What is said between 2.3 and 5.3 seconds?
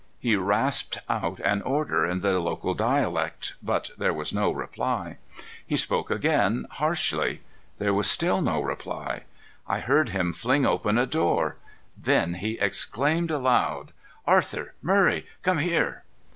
local dialect, but there was no reply.